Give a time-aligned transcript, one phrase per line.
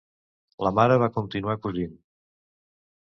[0.67, 1.93] La mare va continuar cosint.